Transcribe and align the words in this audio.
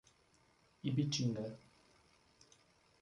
Ibitinga 0.89 1.43